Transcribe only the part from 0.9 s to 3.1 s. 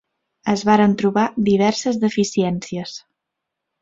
trobar diverses deficiències.